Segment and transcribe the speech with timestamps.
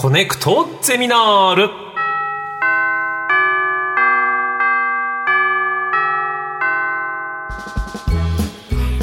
[0.00, 1.70] コネクトゼミナール。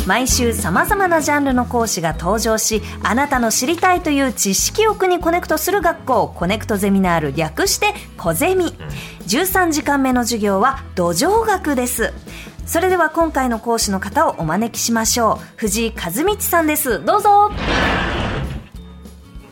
[0.08, 8.74] 毎週さまざまなジャンルの講師が登場しあなたの知りたいという知識欲にコネクトする学校コネクトゼミナール略してコゼミ。
[9.28, 12.12] 13時間目の授業は土壌学です。
[12.66, 15.46] それでは今回の講師の方をお招きしましょう。
[15.58, 17.06] 藤井一至さんです。
[17.06, 17.52] どうぞ。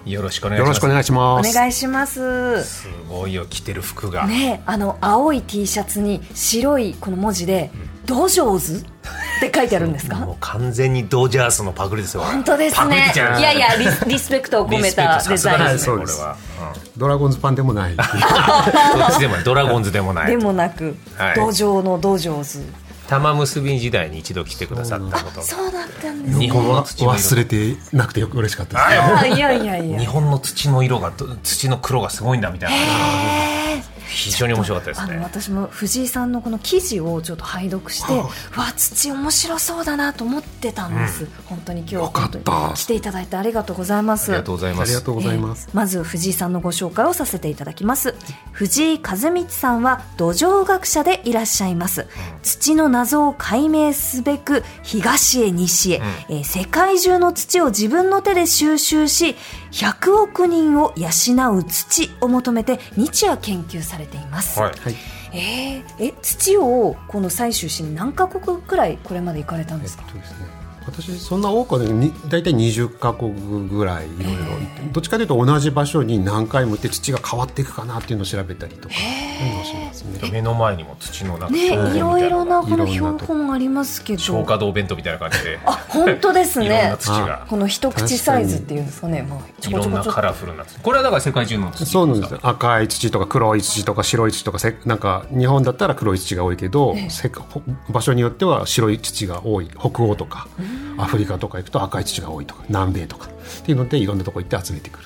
[0.06, 0.68] よろしくお願いします。
[0.68, 1.54] よろしくお願いしおます。
[1.56, 2.64] 願いします。
[2.64, 7.72] すごいよ着てる服が、ねあの青い T シャツに白いこの文字で
[8.06, 10.18] 「ドジョーズ」って書いてあるんですか？
[10.26, 13.12] もう完全にドジャースのパクリですよ本当ですね。
[13.16, 13.18] い。
[13.18, 16.38] いやいやリスリスペクトを込めたデザインですねそうですこれは、
[16.98, 17.92] ドラゴンズパンでもない。
[17.94, 20.32] うん、どっちでもないドラゴンズでもない。
[20.32, 21.36] でもなく、はい。
[21.36, 22.64] 土壌の土壌図
[23.08, 25.86] 玉結び時代に一度来てくださったことそうだ。
[25.86, 27.22] ったんです日本の土の色。
[27.22, 29.00] 忘れてなくてよく嬉しかったです。
[29.24, 30.00] あいやいやいや。
[30.00, 33.65] 日本の土の色がど土の黒がすごいんだみたいな
[34.08, 42.14] 非常に面白かったですあのね私も藤井さんのこの記事をちょっと拝読して、わ土面白そうだなと思ってたんです、本当に今日
[42.76, 44.32] 来ていただいてありがとうございます。
[44.32, 44.90] ありがとうございます。
[44.90, 45.68] ありがとうございます。
[45.70, 48.16] えーまず藤井さんのご紹介をさせていただきます。
[48.52, 52.08] 藤井和道さんは土壌学者でいらっしゃいます、
[52.44, 59.36] 土の謎を解明すべく東へ西へ、えー世界中の土を自分の手で収集し
[59.72, 61.10] 100億人を養
[61.58, 64.96] う土を求めて日夜研究されています、はいはい。
[65.34, 70.55] えーえ土をこの採取しに何カ国くらいこれまで行かれたんですか、そうですね。
[70.86, 78.96] 私そんな多くはねに大体20カ国ぐらいいろいろ行ってどっちかというと同じ場所に何回も行って土が変わっていくかなっていうのを調べたりとか。
[80.32, 84.20] 目の前にも土のなんかねいろいろなこの標本ありますけど。
[84.20, 85.60] 消化道弁当みたいな感じで。
[85.66, 87.46] あ本当です いろんねな土が。
[87.50, 89.26] この一口サイズっていうんですかね。
[89.28, 90.80] まあちょいろんなこちょこちょカラフルな土。
[90.80, 92.40] これはだから世界中の土そうなんですよ。
[92.44, 99.70] 赤い土とか黒い土とか白い土とかせなんか日本だったら黒い土が多いけど、せほ場所によっては白い土が多い。
[99.80, 100.48] 北欧とか
[100.98, 103.28] アフリカとか行くと赤い土が多いとか南米とか。
[103.28, 105.06] っていうのでいろんなとこ行って集めてくる。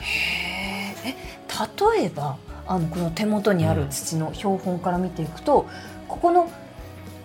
[1.95, 2.37] 例えば
[2.67, 5.65] あのこの手元にある土の標本から見ていくと、
[6.07, 6.49] ここの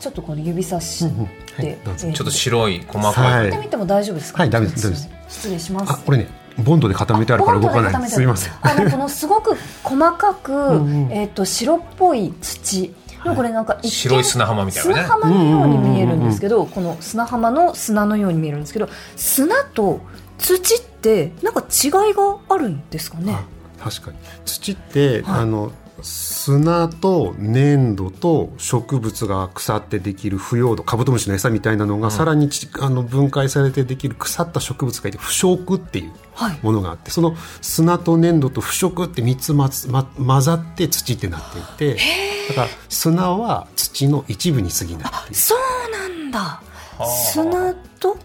[0.01, 1.25] ちょっとこの指差しうんうん。
[1.25, 1.29] は
[1.59, 3.49] で、ちょっと白い細かはい。
[3.49, 4.43] いやってみても大丈夫ですか？
[4.43, 5.93] はい大丈夫です失礼します。
[5.93, 6.29] あこれね
[6.59, 8.11] ボンドで固めてあるから動かないボンドで固めてある。
[8.15, 8.53] すみません。
[8.61, 11.13] あのこのすごく細かくんうん。
[11.13, 12.93] えっ、と白っぽい土
[13.25, 15.03] でもこれなんか一見白い砂浜みたいなね。
[15.03, 20.01] 砂浜のように見えるんですけど、この砂浜の砂のように見えるんですけど砂と
[20.39, 23.35] 土ってなんか違いがあるんですかね？
[23.35, 23.45] あ
[23.83, 24.19] 確かに。
[24.45, 25.41] 土って、はい。
[25.41, 25.73] あの
[26.03, 36.59] 砂と粘土と植物が腐ってできる腐葉土カブトムシの餌みたいなのが、さらにちあの分解されてできる腐った植物がいて腐食っていうはい。
[36.63, 41.59] ものがあってその砂と粘土と腐食って3つまつ、ま、混ざって土ってなって
[41.93, 42.01] いて
[42.49, 45.59] だから砂は土の一部に過ぎないそう
[45.93, 46.63] なんだ。
[47.07, 48.17] 砂と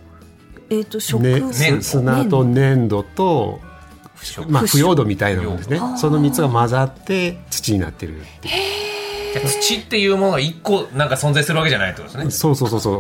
[0.70, 3.60] えっ、と植ね物、粘土す砂と粘土と、
[4.48, 5.80] まあ、腐葉土みたいなものですね。
[5.98, 8.54] その3つが混ざって土になってるっていう。
[9.34, 12.32] じゃあ土っていうものが一個なんか存在するわけじゃないってことですね。
[12.32, 12.98] そうそうそうそ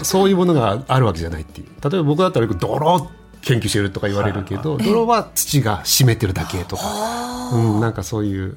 [0.00, 0.04] う。
[0.04, 0.30] そう。
[0.30, 1.66] いうものがあるわけじゃないっていう。
[1.82, 3.10] 例えば僕だったらよく泥
[3.42, 8.56] 研究してるとか言われるけど泥は土が占めてるだけとか、うん、なんかそういう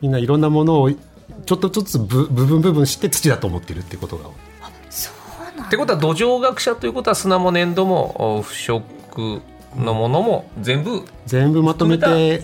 [0.00, 9.42] みんないろんなものをちょっとずつ部部分部分して土だと思ってるってことがってことは土壌学者ということは砂も粘土もお腐食
[9.78, 12.42] のものも全部全部まとめて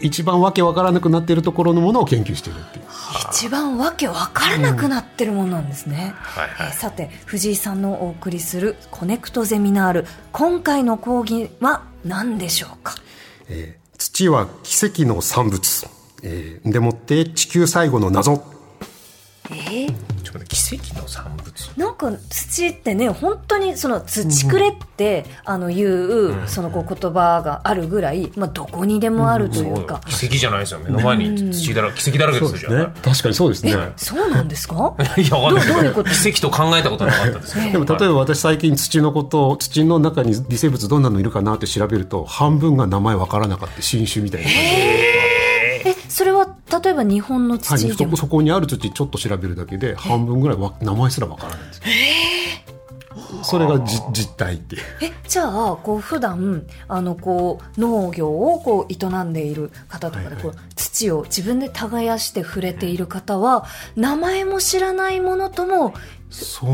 [0.00, 2.84] 一番わけわからなくなっているところのものを研究してるっていう。
[3.30, 6.66] 一番わけわからなくなってるものなんですね、はいはい。
[6.68, 10.06] えーさて藤井さんのお送りするコネクトゼミナール。
[10.32, 12.94] 今回の講義は何でしょうか？
[13.48, 15.86] えー土は奇跡の産物、
[16.22, 18.44] えーでもって地球最後の謎。
[19.50, 19.94] えー
[20.34, 21.68] ちょっと待って奇跡の産物。
[21.76, 30.80] なんか土ってね本当にその土くれって、あのいう、そのこう言葉があるぐらい、まあ、どこにでもあるというか、奇跡じゃないですよ。
[30.80, 32.86] 目の前に土だら奇跡だらけですよじゃあ。
[33.02, 33.74] 確かにそうですね。
[33.96, 34.94] そうなんですか？
[35.16, 35.66] いやわかんない。
[35.68, 36.10] どうどういうこと？
[36.10, 43.82] 奇跡と考えたことなかったですけどでも例えば私最近土のことを土の中に微生物どんなのいるかなって調べると半分が名前わからなかった。
[43.82, 45.13] 新種みたいな感じで、え
[46.14, 51.84] それは例えば日本のはい、土でも、そこそこにある土ちょっと調べるだけで半分ぐらいわ名前すらわからないんですよ。
[53.42, 54.82] それがじ実態っていう。
[55.02, 65.94] えじゃあこう普段あのこう農業をこう営んでいる方とかでこう、土土を自分で耕して触れている方は名前も知らないものとも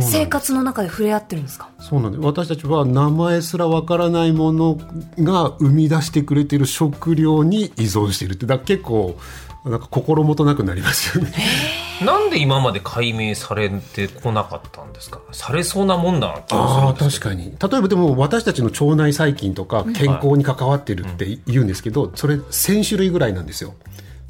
[0.03, 1.69] 生活の中で触れ合ってるんですか？
[1.81, 2.25] そうなんです。
[2.25, 4.79] 私たちは名前すらわからないもの
[5.19, 9.19] が生み出してくれている食料に依存しているってだ結構
[9.65, 11.33] なんか心もとなくなりますよね。
[12.05, 15.21] なんで今まで解明されてこなかったんですか？
[15.33, 17.31] されそうなもんだな気がすああるんですけど。
[17.35, 17.73] 確かに。
[17.73, 23.75] 例えばでも私たちの腸内細菌とか健康に関わってるって言うんですけど、それ1000種類ぐらいなんですよ。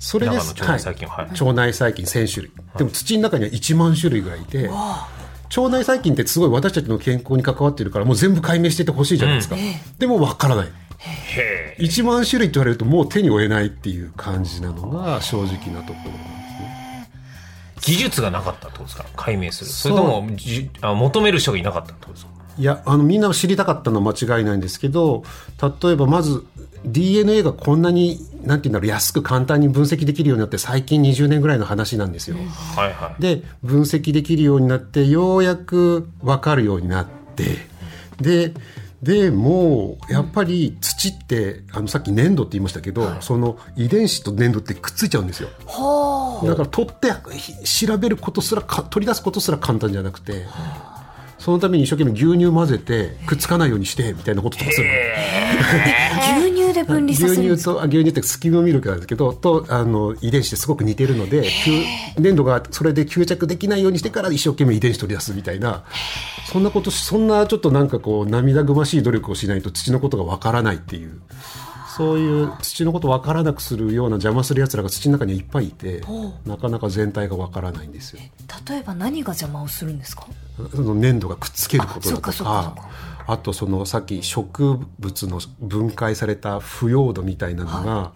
[0.01, 0.55] それです。
[0.61, 1.27] 腸内細菌はい。
[1.31, 4.69] 腸内細菌1000種類、でも土の中には1万種類ぐらいいて、
[5.57, 9.57] 腸内細菌ってすごい私たちの健康に関わってるからもう全部解明しててほしいじゃないですか、
[9.99, 10.67] でもわからない。
[10.67, 11.83] へえ。
[11.83, 16.05] 1万種類って言われるともう手に負えないっていう感じなのが正直なところなんです
[16.63, 17.11] ね。
[17.83, 19.07] 技術がなかったってことですか？
[19.17, 19.71] 解明する。
[19.71, 22.33] それともじあ求める人がいなかったってことですか？
[22.61, 25.25] いやあのみんな知りたかったのは間違いないんですけど
[25.83, 26.45] 例えばまず
[26.85, 32.37] DNA がこんなになんていうんだろう安く簡単に分析できるようになって最近20年ぐらいの話なんですよ。
[32.77, 37.57] はいはいで分析できるようになってようやく分かるようになって
[38.21, 38.53] で
[39.03, 45.49] でもうやっぱり土ってあのさっき粘土って言いましたけど、その遺伝子と粘土ってくっついちゃうんですよ。
[46.45, 47.11] だから取って
[47.65, 50.45] ひ調べることすらか取り出すことすら簡単じゃなくて。
[51.41, 54.93] そのために一生懸命牛乳混ぜてくっつかないようにしてみたいなこととかするの。
[56.47, 57.49] 牛乳で分離さ牛せる。
[57.49, 61.83] んですか乳とあ牛乳ってスキムミルクなんですけどとあの遺伝子ってすごく似てるので吸
[62.19, 65.85] 粘土がそれで吸着できないようにしてから一生懸命遺伝子取り出すみたいな
[66.53, 71.21] そんなことしそんなちょっとなんかこう涙ぐましい努力をしないと土のことがわからないっていう
[71.97, 76.03] そういう土のことをわからなくするような邪魔するやつらが土の中にはいっぱいいて
[76.47, 78.21] なかなか全体がわからないんですよ。
[78.69, 80.27] 例えば何が邪魔をするんですか？
[80.69, 82.75] その粘土がくっつけることだとか
[83.27, 88.13] あとそのさっき植物の分解された腐葉土みたいなのが、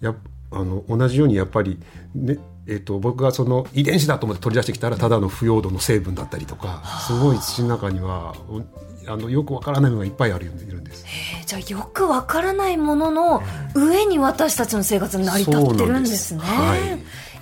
[0.00, 0.14] や
[0.54, 1.78] あの同じようにやっぱり、
[2.14, 8.62] ねえっと僕がその遺伝子だと思って取り出してきたらただの腐葉土の成分だったりとかすごい土の中にはお
[9.06, 11.04] あのよくわからないのがいっぱいあるいるんです。
[11.06, 13.42] えーじゃあよくわからないものの
[13.74, 16.40] 上に私たちの生活に成り立ってるんですね。
[16.40, 16.46] す。
[16.46, 16.80] はい。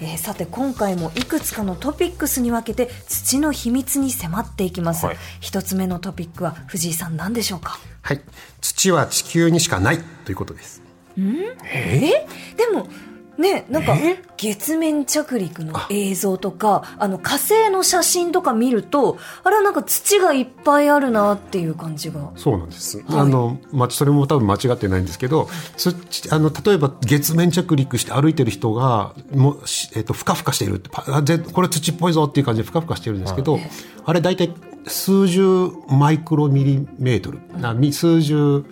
[0.01, 5.17] えーさて今回もいくつかのトピックスに分けて土の秘密に迫っていきます、はい。
[5.39, 7.79] 一つ目のトピックは藤井さん何でしょうか？
[8.01, 8.21] はい、
[8.61, 10.82] 土は地球にしかないということです。
[11.19, 12.27] え？
[12.57, 12.87] でも
[13.39, 13.97] ねなんか
[14.37, 22.31] 月面着陸の映像とかあの火星の写真とか見るとあれはなんか土がいっぱいあるなっていう感じが。
[22.37, 23.03] そうなんです。
[23.09, 25.95] あの、まあ、それも多分間違ってないんですけど、つ
[26.31, 29.57] あの、例えば月面着陸して歩いてる人が、も
[29.95, 30.83] えっと、ふかふかしている
[31.53, 33.59] これ土っぽいぞっていう感じでふかふかしてるんですけど、
[34.05, 34.53] あれ大体
[34.87, 38.65] 数十マイクロミリメートル、あみ数十、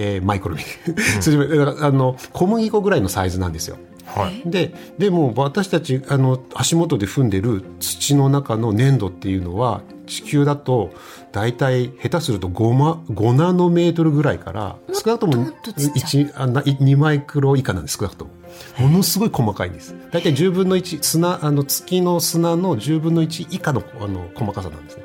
[0.00, 3.76] えーマイクロミリ、数十だからあの、小麦粉ぐらいのサイズなんですよ。
[4.06, 4.42] はい。
[4.48, 10.94] ででも私たちあの足元で踏んでる土の中の粘土っていうのは地球だと
[11.30, 18.30] 大体下手すると 5, マ5ナノメートルぐらいから少なくとももっとちっちゃ1あな2マイクロ以下なんです少なくとも。
[18.78, 19.94] ものすごい細かいんです。
[20.10, 25.02] 大体10分の1砂あの月の砂の10分の1以下のあの細かさなんですね。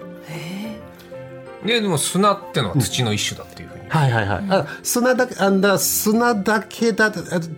[1.65, 3.69] ででも砂ってのは土の一種だっていう。
[3.69, 4.45] ふうに、はいはいはい。
[4.49, 7.11] あ砂だけ、あんだ、砂だけだ、あ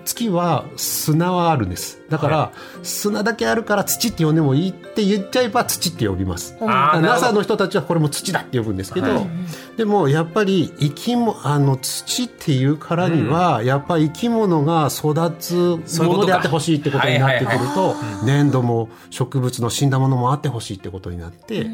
[0.04, 2.02] 月は砂はあるんです。
[2.10, 2.52] だから、
[2.84, 6.58] 砂だけあるから土って呼んでもいいって言っちゃえば土って呼びます。
[6.60, 7.38] NASA ど。
[7.38, 9.28] の人たちはこれも土だって呼ぶんですけど、はい。
[9.78, 15.54] でもやっぱり生きも、あの土っていうからには、やっぱり生き物が育つ
[16.04, 21.68] ものであってほしいってことになってくるはいと、粘土も植物の死んだものもあってほしいってことになって、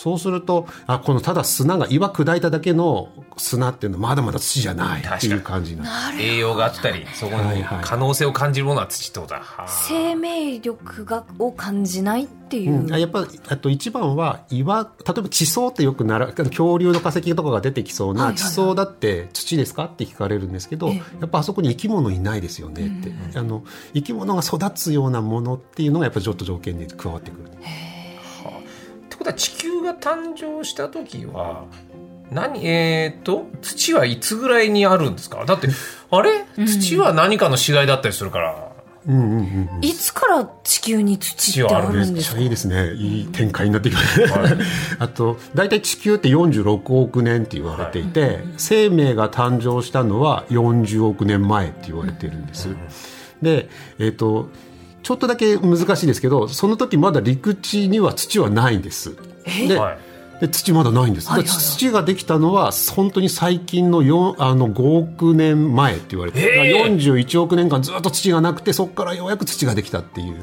[0.00, 6.22] そうすると、あ、このただ砂が岩砕いただけの砂っていうのはまだまだ土じゃないっていう感じになる。
[6.22, 9.68] 栄養があったりそこに可能性を感じるものは土ってことだ、はあ。
[9.68, 20.96] 生命力がを感じないっていう、うん、あやっぱあと一番は岩例えば地層ってよくなら恐竜の化石とかが出てきそうない地層だって土ですかって聞かれるんですけど、ええ。
[21.20, 27.48] やっぱあそこに生き物いないですよねって、あの生き物が育つようなものっていうのがやっぱりちょっと条件で加わってくる。
[27.48, 27.99] って
[29.20, 31.64] ことは地球が誕生した時は
[32.30, 35.44] 何えー、と土はいつぐらいにあるんですか？
[35.44, 35.68] だって
[36.10, 36.44] あれ？
[36.66, 38.72] 土は何かの死骸だったりするから、
[39.06, 39.84] うんうんうんうん。
[39.84, 42.36] いつから地球に土ってあるめんですか？
[42.36, 44.40] っちゃいいですねいい展開になってきました、
[45.04, 52.68] あと大体地球って46億年って言われていて、生命が誕生したのは40億年前って言われてるんです、
[53.42, 54.48] でえっ、と
[55.02, 59.16] ちょっとだけ難しいですけどその時まだ陸地には土はないんです。
[59.68, 59.98] で、はい。
[60.40, 61.58] で土まだないんです、はいはいはい。
[61.58, 66.96] で土ができたのは本当に最近の4あの5億年前って言われて、えー。
[66.96, 70.36] 41億年間ずっと土がなくてそこからようやく土ができたっていう。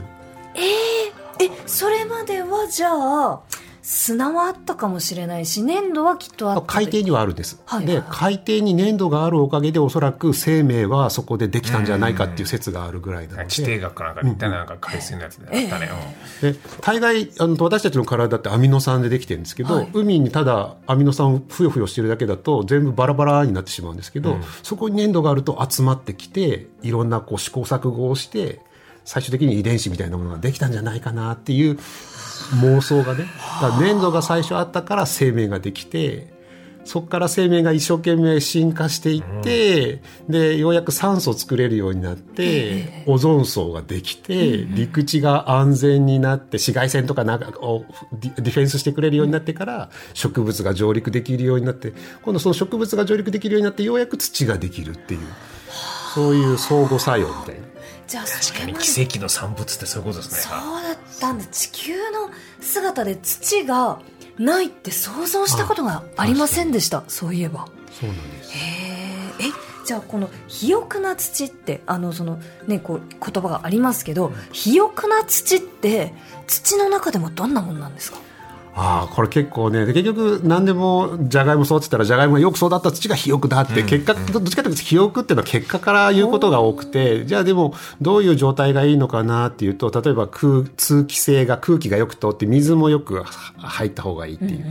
[1.39, 3.41] えそれまではじゃあ
[3.89, 7.85] 砂はあったかもしれないし粘土はきっとあった海底にはあるんです、はい。
[7.85, 15.89] はいで海底に粘土があるおかげでおそらく生命はそこでできたんじゃないかっていう説があるぐらいなので、地底学かなんかみたいななんか海水のやつであったね、
[16.41, 19.89] で大概あの私たちの体ってアミノ酸でできてるんですけど、はい。
[19.93, 28.59] 海にただアミノ酸をふよふよしてるだけだと全部バラバラになってしまうんですけど、そこに粘土があると集まってきていろんなこう試行錯誤をして
[29.07, 31.79] 最終的に遺伝子みたいなものができたんじゃないかなっていう
[32.61, 33.25] 妄想がね。
[33.79, 36.27] 粘土が最初あったから生命ができて
[36.83, 55.19] そこから生命が一生懸命進化していって、でようやく酸素を作れるようになって、オゾン層ができて、陸地が安全になって紫外線とかなんかをディディフェンスしてくれるようになってから植物が上陸できるようになって今度その植物が上陸できるようになってようやく土ができるっていう
[56.13, 57.66] そういう相互作用みたいな。
[58.07, 60.37] じゃあそ確かに奇跡の産物ってそういうことですね。
[60.41, 62.29] そうだったんだ地球の
[62.61, 63.99] 姿で土が
[64.37, 67.03] ないって想像したことがありませんでした。
[67.07, 67.67] そういえば。
[67.91, 68.51] そうなんです。
[68.55, 68.97] え
[69.85, 76.13] じゃあこの肥沃な土ってあのそのねこう言葉がありますけど肥沃な土って
[76.45, 78.17] 土の中でもどんなもんなんですか？
[78.79, 94.65] ああこれ結構ねで結局何でもじゃがいも育てたらじゃがいもがよく育った土が肥沃だって、結果どっちかというと肥沃っていうのは結果から言うことが多くてじゃあでもどういう状態がいいのかなっていうと例えば空通気性が空気がよく通って水もよく入った方がいいっていう。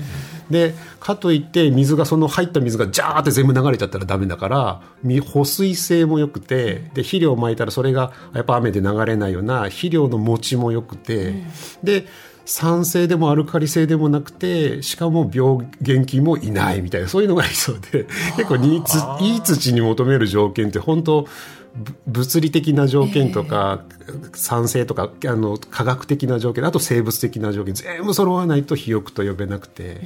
[0.50, 11.34] でかといって水がその入った水がジャーって全部流れちゃったらダメだからみ保水性もよくてで肥料をまいたらそれがやっぱ雨で流れないような肥料の持ちもよくて、
[11.82, 12.06] で
[12.46, 18.06] 酸性でもアルカリ性でもなくてしかも病原菌もいないみたいなそういうのが理想で。
[18.36, 21.26] 結構についい土に求める条件って本当
[21.74, 23.84] ぶ物理的な条件とか、
[24.32, 30.00] 酸性とかあの科学的な条件あと生物的な条件全部揃わないと肥沃と呼べなくて。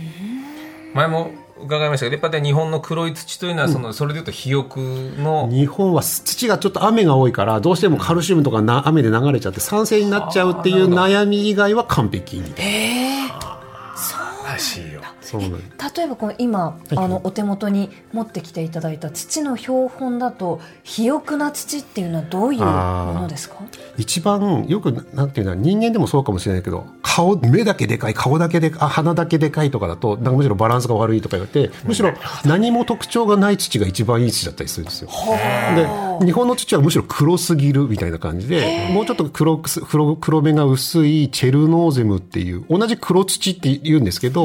[0.95, 1.31] 前も
[1.63, 13.40] 伺いましたけどやっぱり日本の黒い土というのはその、それでいうと肥沃の日本は土がちょっと雨が多いからどうしてもカルシウムとかな雨で流れちゃって酸性になっちゃうっていう悩み以外は完璧みたいな
[14.47, 15.03] らしいよ。
[15.21, 15.59] そうなん例
[16.05, 22.67] えばこの今、あのお手元に持ってきていただいた土の標本だと肥沃な土っていうのはどういうも
[23.23, 23.57] のですか？
[23.99, 32.13] 一番よくなんていうの人間でもそうかもしれないけど顔目だけでかい顔だけであ鼻だけでかいとかだとなんかむしろバランスが悪いとか言われてむしろ
[32.45, 35.11] 何も特徴がない土が一番いい土だったりするんですよ。
[36.21, 44.40] で日本の土はむしろ黒すぎるみたいな感じでもうちょっと黒くす黒黒目が薄いチェルノーゼムっていう同じ黒土って言うんですけど、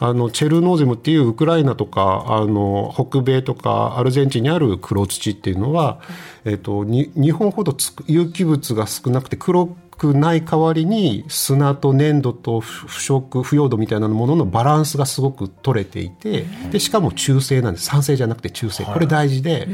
[0.00, 6.00] あのチェルノーゼムっていうウクライナとかあの北米とかアルゼンチンにある黒土っていうのは、
[6.44, 17.86] えっとに日本ほど有機物が少なくて黒くない代わりに砂と粘土と腐食腐葉土みたいなもののバランスがすごく取れていてでしかも中性なんです。
[17.86, 18.84] 酸性じゃなくて中性。
[18.84, 19.68] これ大事で。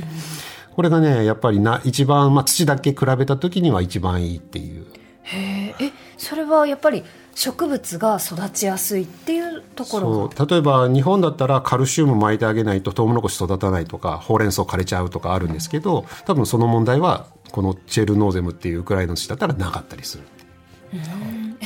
[0.75, 4.87] これがねやっぱりな一番、まあ、土だけ比べた時には一番いいっていう。
[5.23, 5.87] へー。
[5.88, 10.36] えそれはやっぱり植物が育ちやすいっていうところが。
[10.36, 10.48] そう。
[10.48, 20.24] 例えば日本だったらカルシウム巻いてあげないとトウモロコシ育たないとかほうれん草枯れちゃうとかあるんですけど多分その問題はこのチェルノーゼムっていうウクライナの土だったらなかったりする。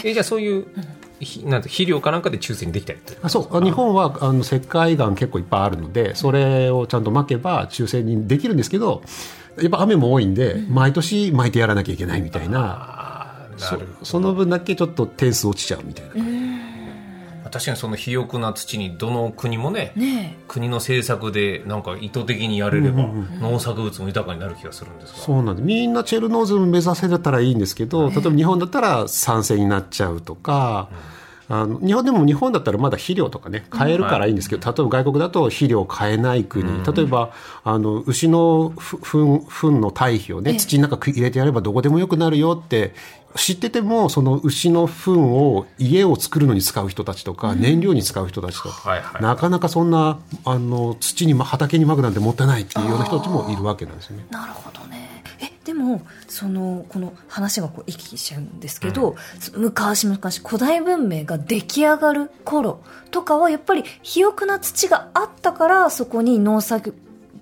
[0.04, 0.66] えじゃあそういう、
[1.20, 3.56] ひなんて肥料かなんかで中性にできたりってあそう。
[3.56, 9.02] あ日本はあの石灰岩結構いっぱいあるのでそれをちゃんと巻けば中性にできるんですけど
[9.60, 13.17] やっぱ雨も多いんで毎年巻いてやらなきゃいけないみたいな
[13.59, 16.69] そその分だけちょっと点数落ちちゃうみたいな。
[17.50, 20.37] 確かにその肥沃な土にどの国もねね。
[20.49, 23.05] 国の政策でなんか意図的にやれれば
[23.41, 30.91] 農作物も豊かになる気がするんですが、そうなんでみんなチェルノーゼム目指せたらいいんですけど例えば日本だったら酸性になっちゃうとか、
[31.50, 37.33] あの日本でも日本だったらまだ肥料とかね買えるからいいんですけど、例えば外国だと肥料買えない国、例えば
[37.64, 42.93] あの牛のふ糞糞の堆肥をね土の中入れてやればどこでもよくなるよって
[43.35, 54.26] 知っててもその牛の糞を家を作るのに使う人たちとか、燃料に使う人たちとか、なかなかそんなあの土にま畑にまくなんてもったいないっていうような人たちもいるわけなんですよね。
[54.31, 54.97] なるほどね。
[54.97, 54.98] え
[55.68, 59.16] でもそのこの話がこう行き来しちゃうんですけど、
[59.54, 66.94] 昔々古代文明が出来上がる頃とかはやっぱり肥沃な土があったからそこに農作,、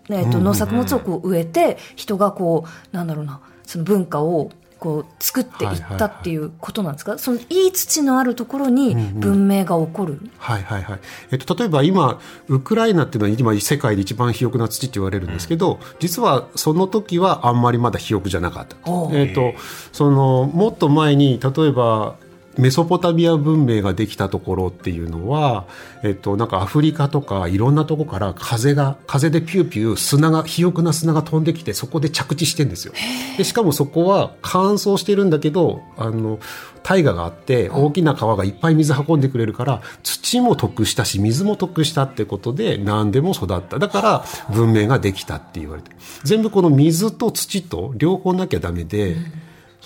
[0.09, 11.00] えーと農作物をこう植えて人がこうなんだろうなその文化をこう作っていったっていうことなんですか、そのいい土のあるところに文明が起こる、はいはいはい。
[11.33, 18.76] えっと、例えば今、ウクライナっていうのは今世界で一番肥沃な土って言われるんですけど、実はその時はあんまりまだ肥沃じゃなかった。
[19.12, 19.54] えっと、
[19.92, 22.16] その、もっと前に、例えば、
[22.59, 25.67] メソポタミア文明ができたところっていうのは、
[26.03, 32.95] えっと、なんかアフリカとかいろんなとこから風が、風でピューピュー砂が、肥沃な砂が飛んできてそこで着地してんですよ。
[33.37, 36.39] で、しかもそこは乾燥してるんだけど、あの、
[36.87, 43.81] 大河があって大きな川がいっぱい水運んでくれるから土も得したし水も得したってことで何でも育った。
[43.81, 45.91] だから文明ができたって言われて。
[45.91, 49.17] る全部この水と土と両方なきゃダメで、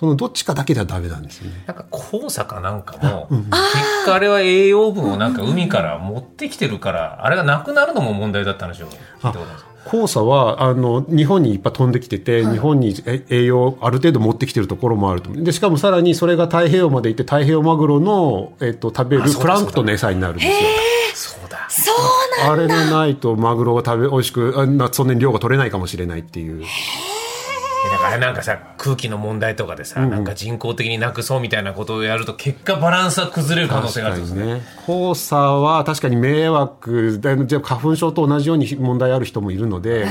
[0.00, 1.62] そのどっちかだけではダメなんですよね。
[1.66, 3.50] なんか黄砂かなんかも、結
[4.06, 8.88] 果あれは栄養分をなんか海から持ってきてるから、あれがなくなるのも問題だったんですよ
[9.90, 20.54] 黄砂はあの日本にいっぱい飛んできてて、日本にえ栄養ある程度持ってきてるところもあるとでしかもさらにそれが太平洋まで行って太平洋マグロの、えっと、食べるプランクトンの餌になるんですよ。
[21.40, 21.66] そうだ。
[21.68, 26.64] そうなんあれがないとマグロが食べ美味しくあなそんなに量が取れないかもしれないっていう。
[27.88, 34.54] だからなんかさ、空気の問題とかでさ、なんか人工的になくそうみたいなことをやると、結果バランスは崩れる可能性があるんですね。
[34.54, 34.62] ね。
[34.86, 40.06] 黄砂は確かに迷惑だじゃあ花粉症と同じように問題ある人もいるので、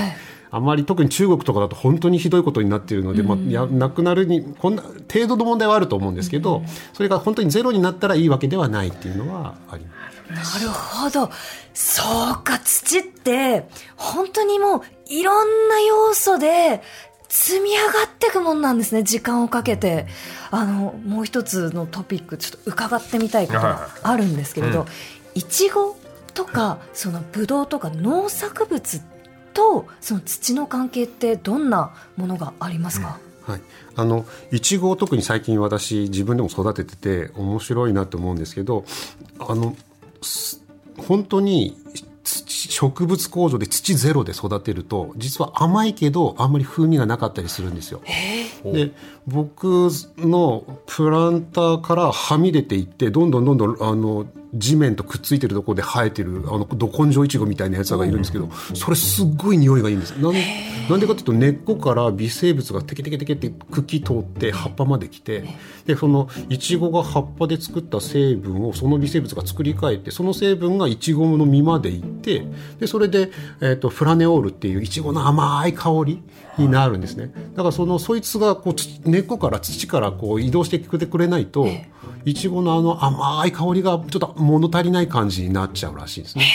[0.52, 10.64] あまり特に中国とかだと本当にひどいことになっているので、まあ、やなくなるにこんな程度の問題はあると思うんですけど、それが本当にゼロになったらいいわけではないっていうのはあります。
[10.64, 11.32] なるほど。
[11.74, 16.82] そうか、土って、本当にもう、いろんな要素で、
[17.30, 20.08] 積み上がっていくもんなんですね、時間をかけて。
[20.52, 24.88] あの、もう一つのトピック、ちょっと伺ってみたいことがあるんですけれど、
[25.36, 25.96] いちご
[26.34, 29.02] とか、そのブドウとか農作物
[29.54, 33.62] と、その土の関係ってどんなものがありますか、はい、
[33.96, 38.86] あのいちごを特に最近私自分でも育ててて面白いなと思うんですけど
[39.40, 39.76] あの
[40.22, 40.64] す
[40.98, 42.09] 本当に土
[42.80, 48.00] 植物工場で土ゼロで育てると実は甘いけどあんまり風味がなかったりするんですよ。
[48.64, 48.92] で
[49.28, 60.12] 僕のプランターからはみ出ていってどんどんどんどんあの地面とくっついてるところで生えてるあのど根性いちごみたいなやつがいるんですけどそれすっごい匂いがいいんです。
[60.14, 60.34] なん
[60.90, 65.44] なんでかっていうと根っこから微生物がテケテケテケって茎通って葉っぱまで来て
[65.86, 72.44] でそのいちごが葉っぱで作った成分をその微生物が作り変えてその成分がいちごの実までいって
[72.80, 73.32] でそれで、
[73.62, 76.24] えー、とフラネオールっていういちごの甘い香り
[76.58, 77.32] になるんですね。
[77.56, 81.68] だからそのそいつがこう土根っこから土からこう移動してきてくれないと
[82.26, 86.46] いちごのあの甘い香りがちょっと物足りない感じになっちゃうらしいですね。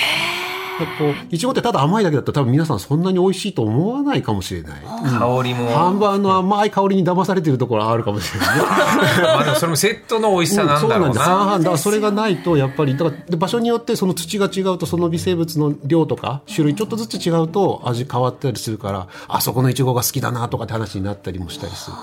[0.79, 4.81] でこういちごってただ甘いだけだったら多分皆さんそんなに美味しいと思わないかもしれない。
[4.83, 5.71] 香りも。
[5.71, 8.65] ハンバーの甘い香りに騙されてるところはあるかもしれないね。
[9.23, 11.71] まあでもそれもセットの美味しさなんだろうそうなんです。
[11.71, 21.97] だそれがないとやっぱりだからで場所によってその土が違うとその微生物の量とか種類ちょっとずつ違うと味変わったりするからあそこのいちごが好きだなとかって話になったりもしたりする。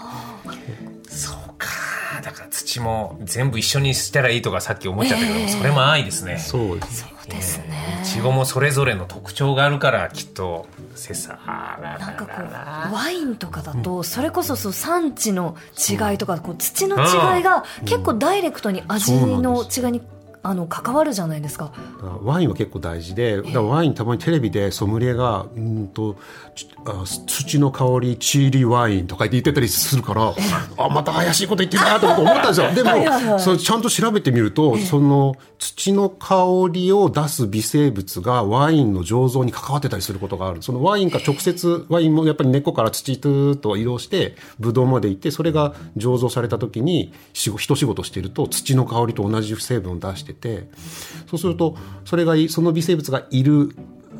[2.51, 6.37] 土も全部一緒にしたらいいとかさっき思っちゃったけど、それも愛ですね。
[6.37, 7.05] そうです。
[7.59, 8.01] ね。
[8.03, 11.37] いちごもそれぞれの特徴があるからきっと切磋
[11.81, 12.41] なんかこ
[12.91, 20.01] うワインとかだとそれこそそう産地の違いとかこう土の違いが結構ダイレクトに味の違いに
[20.43, 21.71] あの関わるじゃないですか。
[22.23, 26.17] ワインは結構大事で、ワインたまにテレビでソムリエが、うんと、
[27.27, 30.33] 土の香り、チーリーワインとか言ってたりするから、
[30.77, 32.71] あ、また怪しいこと言ってるなと思ったんですよ。
[32.73, 40.63] ではいはいはいも、それちゃんと調べてみると、その土の香りを出す微生物がワインの醸造に関わってたりすることがある。
[40.63, 50.69] そのワインが直接、ワインもやっぱり根っこから土と移動して、ブドウまで行って、それが醸造された時に、しご一仕事していると、土の香りと同じ成分を出してて、
[51.27, 53.75] そうすると、それがい、その微生物がいる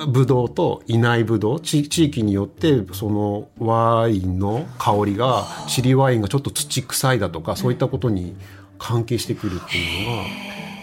[0.07, 8.35] ブドウといないブドウ、地地域によって、そのワインの香りが、チリワインがちょっと土臭いだとか、そういったことに
[8.77, 10.23] 関係してくるっていうのが、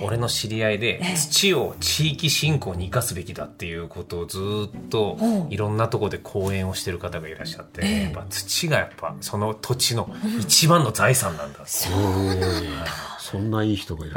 [0.00, 5.18] 俺の知り合いで土を地域振興に生かすべきだっていうことをずっと
[5.50, 10.08] いろんなところで講演をしてる方がいらっしゃって、やっぱ土がやっぱその土地の
[10.40, 11.60] 一番の財産なんだ。
[11.66, 14.16] そんないい人がいる。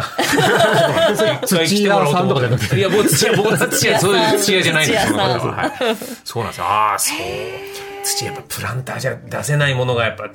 [1.45, 5.17] 土屋さんとかじゃなくていや、僕土屋、僕は土屋、そういう土屋じゃないんですよ。
[5.17, 6.65] はいそうなんですよ。
[6.65, 7.17] ああ、そう。
[8.05, 10.29] 土やっぱプランターじゃ出せないものがやっぱ、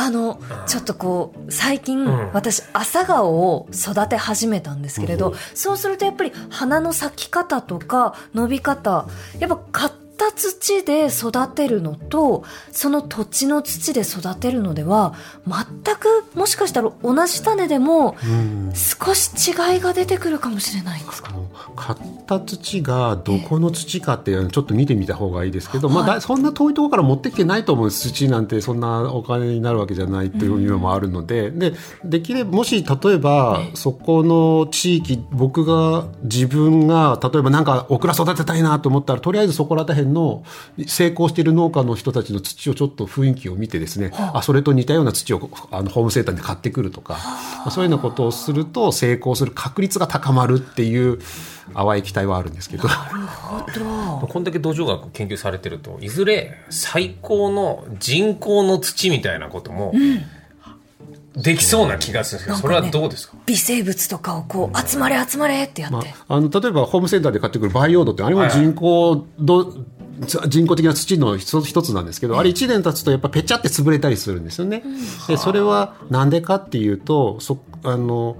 [0.00, 2.30] あの、ちょっとこう、最近、ん。
[2.32, 9.08] 私、朝顔を育て始めたんですけれど、そうするとやっぱり花の咲き方とか伸び方、
[9.40, 9.92] やっぱ買っ
[10.26, 15.14] った土で育てるのとその土地の土で育てるのでは
[15.46, 18.72] 全くもしかしたら同じ種でもうん。
[18.74, 21.30] 少し違いが出てくるかもしれないんですか？
[21.30, 28.08] あの買った土がどこの土かっていうのをちょっと見てみた方がいいですけど、まあそんな遠いところから持ってきてないと思うんです。
[28.10, 31.72] 土なんてそんなお金になるわけじゃないっていうのもあるので,、で
[32.04, 40.42] できればもし例えばそこの地域僕が自分が例えばなんかオクラ育てたいなと思ったらとりあえずそこら辺の
[40.86, 44.42] 成功している農家の人たちの土をちょっと雰囲気を見てですね、あ。
[44.42, 47.70] それと似たような土をあのホームセンターで買ってくるとか、まあ。
[47.70, 51.18] そういうようなことをすると成功する確率が高まるっていう
[51.74, 52.88] 淡い期待はあるんですけど。
[54.28, 59.92] こんだけ土壌学研究されてるといずれ最高の人工の土みたいなことも
[61.36, 62.42] できそうな気がする。
[62.42, 63.36] んですけど、それはどうですか？
[63.46, 69.72] 微生物とかをこう集まれ集まれってやって、まあ、あの例えばホームセンターで買ってくる培養土ってあれも人工ど、
[70.48, 74.82] 人工的な土の一つなんですけど、あれ1年経つとやっぱぺちゃって潰れたりするんですよね。
[75.28, 78.36] でそれはなんでかっていうとそあの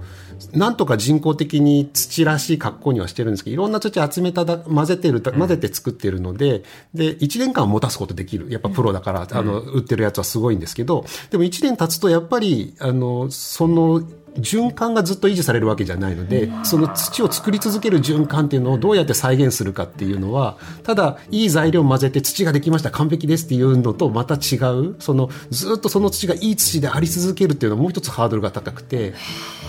[0.53, 8.49] なんとか人工的に土らしい格好にはしてるんですけどいろんな土集めただ混ぜてる混ぜて作ってるのでで1年間持たすことできる。
[8.49, 14.01] やっぱプロだから、あの売ってるやつはすごいんですけどでも1年経つとやっぱりあのその
[14.37, 29.13] 循環がずっと維持されるわけじゃないので、その土を作り続ける循環っていうのをどうやって再現するかっていうのはただいい材料を混ぜて土ができました完璧ですっていうのとまた違うそのずっとその土がいい土であり続けるっていうのはもう一つハードルが高くて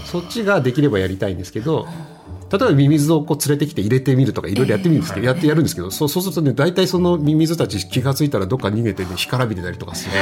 [0.05, 1.87] そっちができればやりたいんですけど。
[2.51, 10.17] 例えばミミズをこう連れてきて入れてみるとかいろいろやってみるんですけど、やってやるんですけどそうそうするとね大体そのミミズたち気が付いたらどっか逃げてね干からびてたりとかする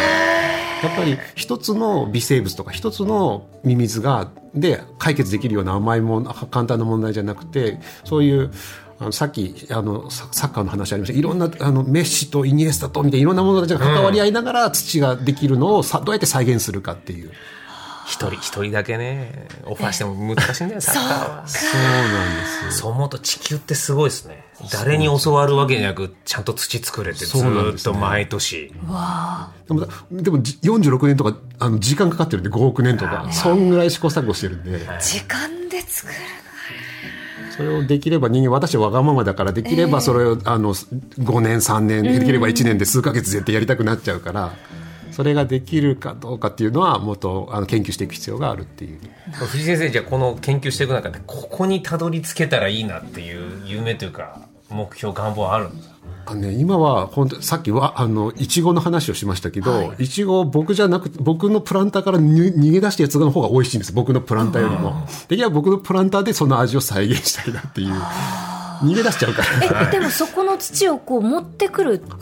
[0.83, 8.51] やっぱり一つの微生物とか一つのミミズがで解決できるような甘いもん簡単な問題じゃなくてそういう
[9.01, 11.19] あのさっきあのササッカーの話ありました。
[11.19, 17.31] いろんなあのメッシとイニエスタとみたいないろんな者たちが関わり合いながら土ができるのをさどうやって再現するかっていう
[18.09, 21.47] 一人一人だけねオファーしても難しいんだよサッカーは。
[21.47, 22.73] そうなんですよ。
[22.73, 24.47] そう思うと地球ってすごいですね。
[24.73, 28.73] 誰に教わるわけじゃなくちゃんと土作れてずっと毎年。
[29.69, 33.29] でもでもじ46年とかあの時間かかってるんで5億年とか。
[33.31, 34.79] そんぐらい試行錯誤してるんで。
[35.01, 36.15] 時間で作る
[37.59, 44.55] それをできれば人間私はわがままだからできればそれをあの5年3年できれば1年で数ヶ月絶対やりたくなっちゃうから
[45.19, 49.01] それができるかどうかっていうのはもっとあの研究していく必要があるっていう。
[49.33, 55.97] 藤井先生じゃあこの研究していく中でここにたどり着けたらいいなっていう夢というか目標願望はあるんですか？
[56.27, 65.05] あのね、今は本当さっきはあのいちごの話をしましたけど、い、ちご僕じゃなくて僕のプランターからに逃げ出したやつの方が美味しいんです僕のプランターよりも。
[65.27, 67.93] できれば僕のプランターでその味を再現したいなっていう。
[68.85, 69.89] 逃げ出しちゃうから。
[69.89, 72.15] えでもそこの土をこう持ってくるってい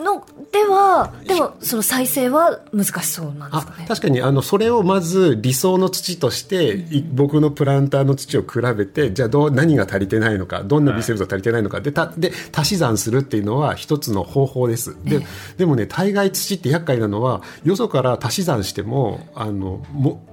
[0.00, 3.86] うのではでもその再生は難しそうなんですあかね？
[3.86, 14.96] 確かにあのそれをまず理想の土として、い僕のプランターの土を比べてじゃあどう何が足りてないのかどんな微生物が足りてないのかでたで足し算するっていうのは一つの方法です。
[15.04, 15.24] で
[15.56, 20.26] でもね大概土って厄介なのはよそから足し算してもあのも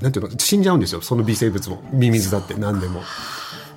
[0.00, 1.00] なんていうの死んじゃうんですよ。
[1.00, 1.82] その微生物も。
[1.92, 3.00] ミミズだって何でも。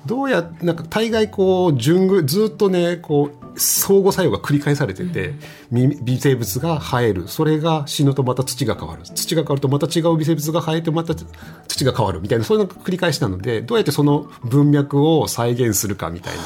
[0.08, 5.34] どうやなんか大概こう順ぐずっとねこう相互作用が繰り返されてて、
[5.70, 7.28] み微生物が生える。
[7.28, 9.02] それが死ぬとまた土が変わる。
[9.02, 16.42] 土が変わるとまた違う微生物が生えてまた土が変わるみたいなそういうのが繰り返しなのでどうやってその文脈を再現するかみたいな。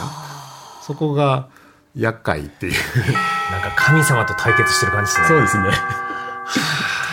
[0.83, 1.49] そこが
[1.95, 2.73] 厄介っていう。
[3.53, 5.29] なんか神様と対決してる感じですね。
[5.29, 5.65] そうですね。
[5.65, 7.12] 5億年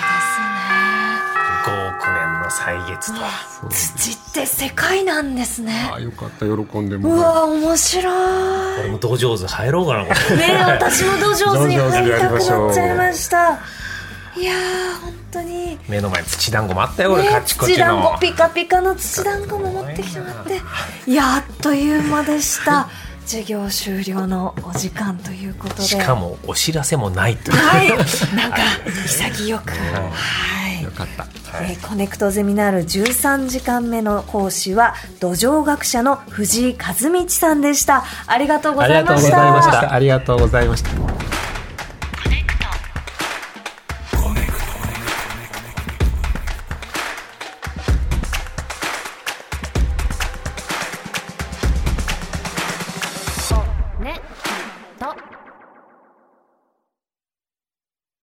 [2.49, 3.19] の歳月と
[3.69, 5.89] 土って世界なんですね。
[5.91, 6.45] ああよかった。
[6.45, 8.79] 喜んでうもらわ面白い。
[8.81, 10.38] 俺も土壌図入ろうかなこれ。
[10.38, 13.59] ねえ私も土壌図に入りたくなっちゃいました。
[14.35, 15.77] いやー本当に。
[15.88, 20.62] 目の前に土団子もあったよ俺ねカッチコチ土団の子ピカピカの土団子も持ってきてもらって。
[21.07, 21.13] い。
[21.13, 22.89] やあっという間でした。
[23.25, 25.81] 授業終了のお時間ということで。
[25.83, 27.57] しかもお知らせもないという。
[27.57, 27.89] はい。
[28.35, 28.57] なんか
[29.05, 29.71] 潔く。
[29.71, 30.83] はい。
[30.83, 31.27] よかった
[31.62, 38.03] えーコネクトゼミナール13時間目の講師は土壌学者の藤井和道さんでした。
[38.27, 39.93] ありがとうございました。
[39.93, 40.91] ありがとうございました。
[40.91, 41.38] ねと